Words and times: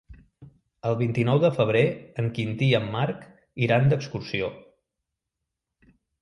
El 0.91 0.95
vint-i-nou 1.01 1.41
de 1.43 1.51
febrer 1.57 1.83
en 2.23 2.29
Quintí 2.37 2.69
i 2.71 2.77
en 2.79 2.87
Marc 2.95 3.21
iran 3.67 3.87
d'excursió. 3.93 4.49